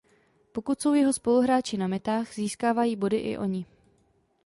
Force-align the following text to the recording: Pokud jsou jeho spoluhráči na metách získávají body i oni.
Pokud 0.51 0.81
jsou 0.81 0.93
jeho 0.93 1.13
spoluhráči 1.13 1.77
na 1.77 1.87
metách 1.87 2.33
získávají 2.33 2.95
body 2.95 3.17
i 3.17 3.37
oni. 3.37 3.65